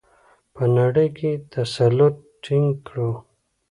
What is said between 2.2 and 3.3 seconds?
ټینګ کړو؟